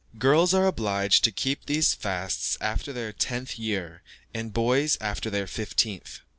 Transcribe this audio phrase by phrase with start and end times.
[0.17, 4.01] Girls are obliged to keep these fasts after their tenth year,
[4.33, 6.21] and boys after their fifteenth.